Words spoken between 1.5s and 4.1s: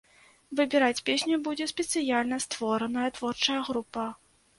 спецыяльна створаная творчая група.